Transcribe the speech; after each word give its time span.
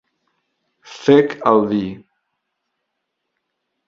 Fek' 1.01 1.35
al 1.51 1.61
vi 1.73 1.83